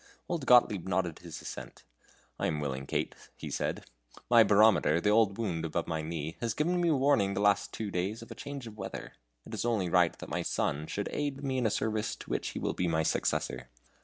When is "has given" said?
6.39-6.81